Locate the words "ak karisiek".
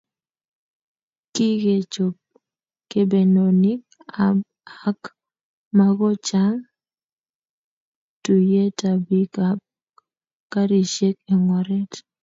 9.49-11.15